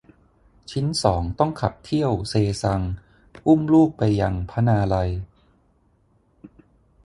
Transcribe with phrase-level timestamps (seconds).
[0.71, 2.81] ชิ้นสองต้องขับเที่ยวเซซัง
[3.47, 5.09] อุ้มลูกไปยังพนาไลย